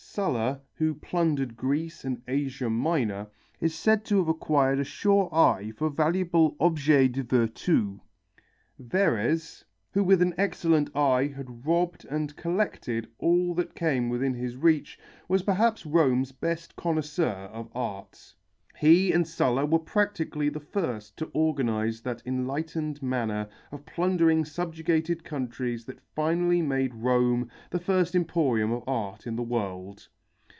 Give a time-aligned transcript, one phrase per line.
[0.13, 3.27] Sulla, who plundered Greece and Asia Minor,
[3.61, 8.01] is said to have acquired a sure eye for valuable objets de virtu;
[8.77, 14.57] Verres, who with an excellent eye had robbed and collected all that came within his
[14.57, 18.35] reach, was perhaps Rome's best connoisseur of art.
[18.79, 25.23] He and Sulla were practically the first to organize that enlightened manner of plundering subjugated
[25.23, 30.07] countries that finally made Rome the first emporium of art in the world.